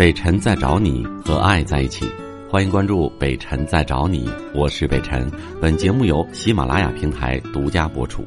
[0.00, 2.06] 北辰在找你和爱在一起，
[2.48, 5.30] 欢迎关注北辰在找你，我是北辰。
[5.60, 8.24] 本节目由喜马拉雅平台独家播出。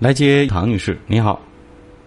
[0.00, 1.40] 来接唐女士，你好。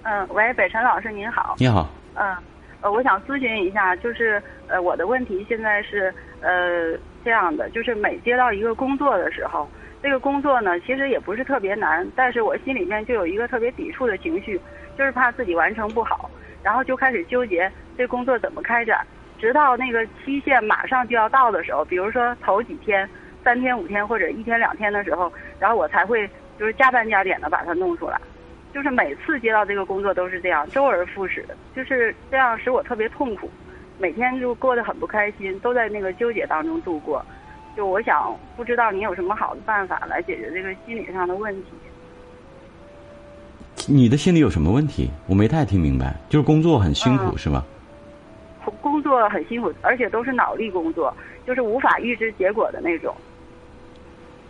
[0.04, 1.56] 嗯，喂，北辰老师您好。
[1.60, 1.90] 你好。
[2.16, 2.36] 嗯，
[2.82, 6.92] 呃，我想咨询一下，就是呃，我的问题现在是呃
[7.24, 9.66] 这样的，就是每接到一个工作的时候，
[10.02, 14.60] 这个工作呢其实也不是特别难，但是我心里面就有一个特别抵触的情绪。
[14.98, 16.28] 就是怕自己完成不好，
[16.64, 19.06] 然后就开始纠结这工作怎么开展，
[19.38, 23.08] 直到那个期限马上就要到的时候，比如说头几天、
[23.44, 28.20] 三天、五天或者一天两天的时候，然后我才会就是加班加点的把它弄出来。
[28.74, 31.46] 就是每次接到这个工作都是这样，周而复始，
[31.76, 33.48] 就是这样使我特别痛苦，
[34.00, 37.24] 每天就过得很不开心，都在那个纠结当中度过。
[37.78, 41.70] 就我想，不知道你有什么好的办法来解决这个心理上的问题。
[43.88, 45.12] 你的心里有什么问题？
[45.28, 46.16] 我没太听明白。
[46.28, 47.64] 就是工作很辛苦是吗？
[48.82, 53.16] 工作很辛苦，而且都是脑力工作，就是无法预知结果的那种。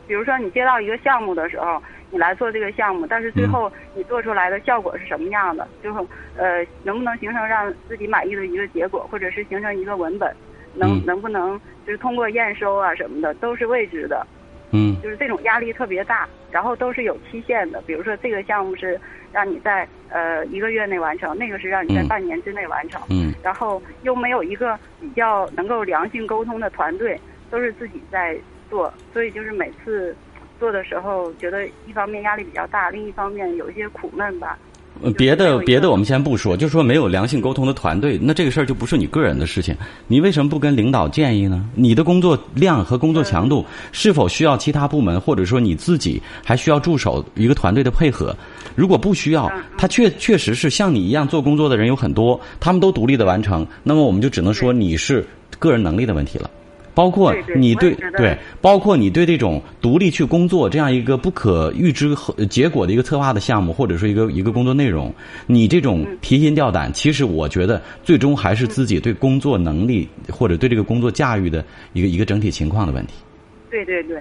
[0.07, 5.67] 比如说，你接到一个项目的时候，你来做这个项目，但是最后你做出来的效果是什么样的？
[5.83, 5.99] 就是
[6.37, 10.33] 呃，能不能形成让自己满意的一个结果，或者是形成一个文本，
[10.77, 14.25] 能能不能就是通过验收啊什么的，都是未知的。
[14.71, 17.81] 嗯，就是这种压力特别大，然后都是有期限的。
[17.87, 18.99] 比如说，这个项目是
[19.31, 23.01] 让你在呃一个月内完成，那个是让你在半年之内完成。
[23.09, 27.17] 嗯，然后又没有一个比较能够良性沟通的团队，
[27.49, 28.37] 都是自己在
[28.69, 30.13] 做，所以就是每次
[30.59, 34.59] 做的时候，觉得一方面压力比较大，另一方面有一些苦闷吧。
[35.17, 39.75] 别的别的我们先不说，就说没有良性沟通的团队，那这个事儿就不是你个人的事情。
[40.07, 41.63] 你为什么不跟领导建议呢？
[41.75, 48.35] 你的工作量和工作强度是否需要其他部门，或者说你自己还需要助手一个团队的配合？
[48.75, 55.25] 如果不需要，他确确实是像你一样做工作的人有很多，他们都独立的完成，那么我们就只能说你是
[55.59, 56.49] 个人能力的问题了。
[56.97, 65.13] 包括你对对，包括你对这种独立去工作这样一个不可预知和结果的一个策划的项目，或者说一个一个工作内容，
[65.45, 71.63] 你这种提心吊胆，其实我觉得最终还是自己对工作能力或者对这个工作驾驭的
[71.93, 73.13] 一个一个整体情况的问题。
[73.69, 74.19] 对对对。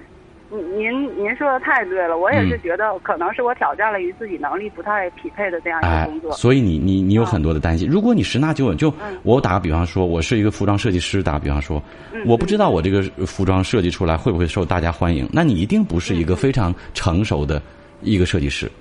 [0.49, 6.31] 您您说的太对了，我也是觉得可能是我挑战了与自己能力不太匹配的这样一个工作。
[6.31, 7.87] 所以你你你有很多的担心。
[7.89, 8.93] 如果你十拿九稳，就
[9.23, 11.83] 我打个比方说，我是一个服装设计师，打个比方说，
[12.25, 17.61] 我不知道我这个服装设计出来会不会受大家欢迎，那你一定不是一个非常成熟的
[18.01, 18.71] 一个设计师，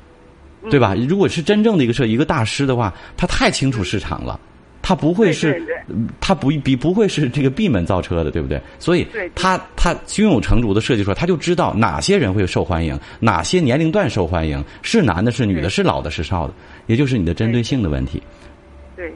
[0.71, 0.94] 对吧？
[1.09, 4.38] 如果是真正的一个设一个大师的话，他太清楚市场了。
[4.86, 5.60] 他不会是，
[6.20, 8.62] 他不比不会是这个闭门造车的，对不对？
[8.78, 9.04] 所以，
[9.34, 16.54] 他他胸有成竹的设计出来，他就知道哪些人会受欢迎，哪些年龄段受欢迎，是男的，是女的，是老的，是少的，
[16.86, 18.22] 也就是你的针对性的问题。
[18.94, 19.12] 对。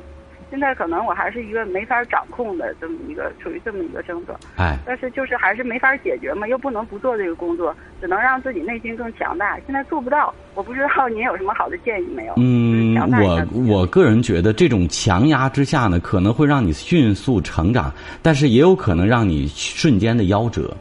[0.51, 4.39] 现在可能我还是一个没法掌控的这么一个，处于这么一个症状。
[4.56, 9.59] 哎，但是就是还是没法解决嘛，又不能不做这个工作，只能让自己内心更强大。
[9.67, 12.34] 现在做不到，我不知道您有什么好的建议没有？
[12.37, 20.77] 嗯，我我个人觉得这种强压之下呢，可能会让你迅速成长，但是也有可能让你瞬间的夭折。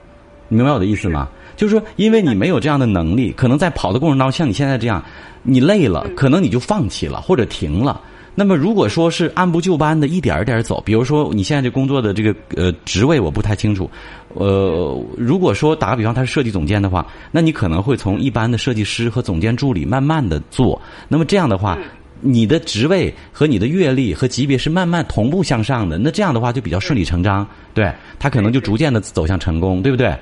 [0.47, 1.29] 你明白我的意思吗？
[1.55, 5.03] 就是说，因为你没有这样的能力，可能在跑的过程当中，像你现在这样，
[5.43, 8.01] 你累了，可能你就放弃了或者停了。
[8.39, 13.91] 那么，如果说是按部就班的一点一点走，比如说你现在这工作的这个呃职位我不太清楚，
[14.33, 20.81] 呃，如果说打个比方他是设计总监的话，那你可能会从一般的设计师和总监助理慢慢的做。
[21.09, 21.77] 那么这样的话，
[22.21, 25.97] 你的职位和你的阅历和级别是慢慢同步向上的。
[25.97, 30.15] 那这样的话就比较顺理成章，对他可能就逐渐的走向成功，对不对？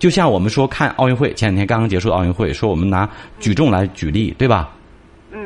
[0.00, 3.08] 就像我们说看奥运会，前两天刚刚结束的奥运会，说我们拿
[3.38, 4.72] 举重来举例，对吧？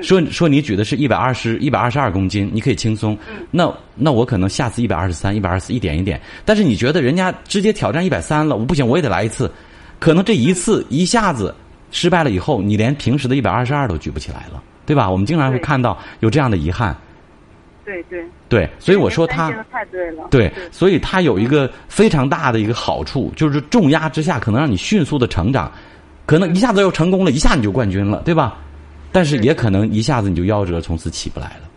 [0.02, 3.16] 说说你举的是一百二十一百二十二公斤，你可以轻松。
[3.50, 6.20] 那那我可能下次一百二十三、一百二十四，一点一点。
[6.44, 9.50] 但是你觉得人家直接挑战一百三了，我不行，我也得来一次。
[9.98, 11.54] 可能这一次一下子
[11.90, 15.10] 失败了以后，你连平时的一百二十二都举不起来了，对吧？
[15.10, 16.96] 我们经常会看到有这样的遗憾。
[17.84, 20.28] 对对对，所以我说他太对了。
[20.30, 25.70] 对，所以他有一个非常大的一个好处，就是重压之下可能让你迅速的成长，
[26.24, 28.56] 可能一下子又成功了，一下你就冠军了，对吧？
[29.12, 31.68] 但是也可能一下子你就夭折，从此起不来了。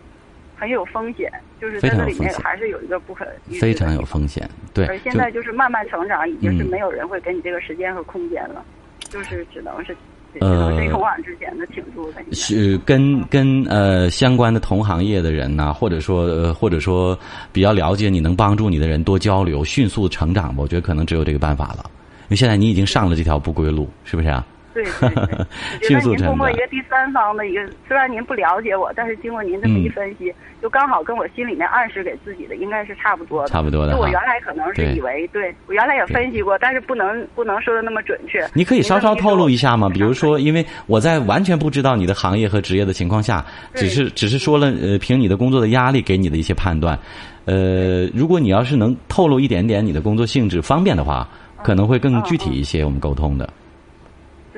[0.56, 3.26] 很有风险，就是在这里面还是有一个不可
[3.60, 4.86] 非常有风险，对。
[4.86, 8.64] 而现在就是慢慢成长，已经是没有人会给你这个时间和空间了，
[9.10, 9.94] 就是只能是
[10.40, 12.22] 呃勇往直前的挺住的。
[12.32, 17.18] 是跟跟呃相关的同行业的人呐，或者说或者说
[17.52, 20.62] 比较了解你能帮助你的人多交流，迅速成长吧。
[20.62, 21.90] 我觉得可能只有这个办法了，
[22.22, 24.46] 因为现在你已经上了这条不归路，是不是啊？
[24.74, 26.54] 对对对，我觉 迅得您速成长通过一。
[26.56, 33.48] 个第三方的一个，虽然您不了解我，但是经过您这么一嗯分析，就刚好跟我心里面暗示给自己的应该是差不多的。
[33.48, 38.44] 差不多的我原来可能是以为，对我原来也分析过，但是不能不能说的那么准确。
[38.54, 39.88] 你可以稍稍透露一下吗？
[39.88, 43.44] 比如说，因为我在完全不知道你的行业和职业的情况下，
[43.74, 46.98] 只是只是说了，呃，凭你的工作的压力给你的一些判断，
[47.44, 51.28] 呃，如果你要是能透露一点点你的工作性质，方便的话，
[51.62, 53.48] 可能会更具体一些，我们沟通的。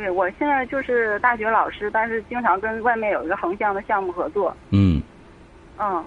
[0.06, 5.02] 对我现在就是大学老师，但是经常跟外面有一个横向的项目合作，嗯
[5.80, 6.04] 嗯，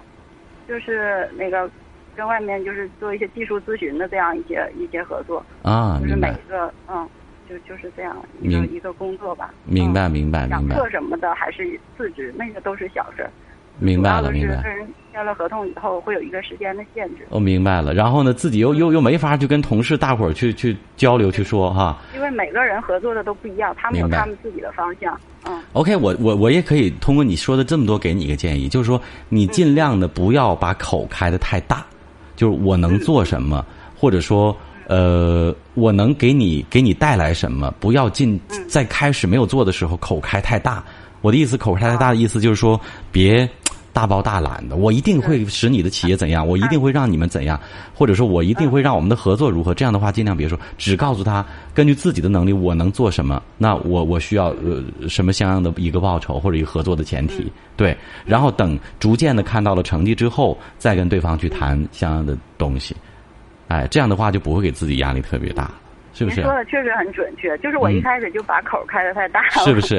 [0.66, 1.70] 就是那个
[2.16, 7.06] 跟外面就是做一些技术咨询的这样一些一些合作，啊，就是每一，个嗯，
[7.46, 9.52] 就就是这样一个一个工作吧。
[9.66, 13.30] 明白，嗯明白，讲明白，课什么的还是自职，那个都是小事儿。
[13.78, 14.56] 明白了，明白。
[14.56, 21.98] 的是跟人签了合同以后会有一个时间的限制，我明白了，然后呢，自己又又又没法去跟同事大伙儿去去交流去说哈。
[22.30, 25.18] 每个人合作的都不一样，他们有他们自己的方向。
[25.46, 31.84] 嗯，OK，我我我也可以通过你说的这么多，给你一个建议，就是说你尽量的不要把口开的太大，
[32.36, 33.64] 就是我能做什么，
[33.96, 34.56] 或者说
[34.86, 38.38] 呃，我能给你给你带来什么，不要进
[38.68, 40.84] 在开始没有做的时候口开太大。
[41.22, 42.80] 我的意思，口开太大的意思就是说
[43.12, 43.48] 别。
[43.92, 47.58] 大包大揽的，我一定会使你的企业怎样，我一定会让你们怎样，
[47.94, 49.74] 或者说我一定会让我们的合作如何。
[49.74, 51.44] 这样的话，尽量别说，只告诉他
[51.74, 57.96] 根据自己的能力，我能做什么，那我我需要呃什么相应的一个报酬或者一个合作的前提，对。
[58.24, 62.94] 然后等逐渐的看到了成绩之后，再跟对方去谈相应的东西，
[63.68, 65.70] 哎，这样的话就不会给自己压力特别大，
[66.12, 66.36] 是不是？
[66.36, 69.64] 您说的确实很准确，就是我一嗯开始就把口开的太大了。
[69.64, 69.80] 是不？
[69.86, 69.96] 是？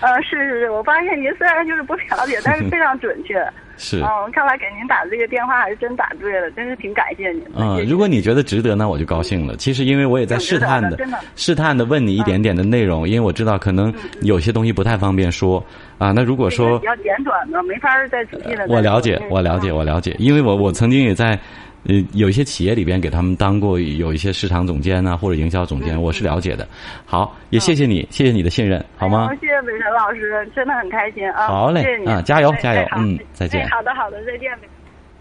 [0.00, 3.44] 呃，是是是，我发现您虽然就是不了解，但是非常准确。
[3.80, 4.00] 是。
[4.00, 7.50] 嗯，看来给您打这个电话还是真打对了，真是挺感谢您的。
[7.58, 9.54] 嗯如果你觉得值得，那我就高兴了。
[9.56, 15.64] 其实，因为我也在试探的的真的、试探的问你一点点的内容，因为我知道可能有些东西不太方便说
[15.98, 16.10] 啊。
[16.10, 18.66] 那如果说比较简短的，没法儿再仔细的。
[18.68, 21.38] 我了解，我了解，我了解，因为我我曾经也在
[21.84, 26.66] 呃有一些企业里边给他们当过有一些市场总监啊或者营销总监，我是了解的。
[27.06, 29.36] 好，也谢谢你，谢谢你的信任，好吗哎？
[29.40, 31.46] 谢谢北辰老师，真的很开心啊！
[31.46, 34.50] 好嘞谢谢你啊加油哎加油嗯再见哎好的好的，再见。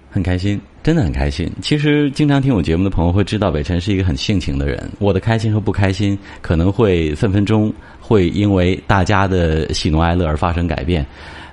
[0.10, 1.52] 很开心，真的很开心。
[1.62, 4.90] 其实经常听我节目的朋友会知道，北辰是一个很性情的人。
[5.00, 11.06] 我的开心和不开心可能会分分钟会因为大家的喜怒哀乐而发生改变。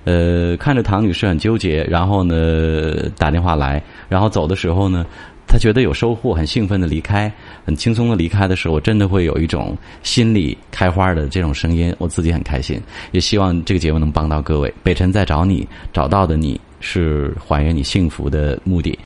[0.04, 5.04] 呃，看着唐女士很纠结，然后呢打电话来，然后走的时候呢，
[5.46, 7.32] 她觉得有收获，很兴奋的离开，
[7.64, 12.80] 很轻松的离开的时候，我真的会有一种心里开花的这种声音，我自己很开心。
[13.12, 14.72] 也希望这个节目能帮到各位。
[14.82, 18.98] 北辰在找你，找到的你是还原你幸福的目的。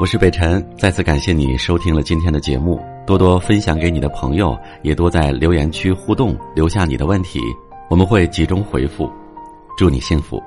[0.00, 2.80] 我是北辰，再次感谢你收听了今天的节目，
[3.10, 7.40] 多多分享给你的朋友，也多在留言区互动，留下你的问题，
[7.88, 9.10] 我们会集中回复。
[9.76, 10.40] 祝你幸福。